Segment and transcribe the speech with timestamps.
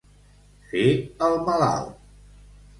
[0.71, 0.87] Fer
[1.27, 1.95] el malalt.